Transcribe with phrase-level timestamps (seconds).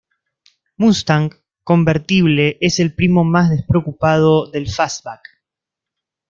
[0.77, 1.29] Mustang
[1.63, 5.21] convertible es el primo más despreocupado del fastback.